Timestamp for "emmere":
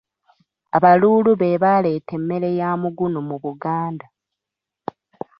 2.17-2.49